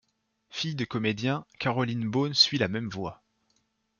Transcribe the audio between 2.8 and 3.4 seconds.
voie.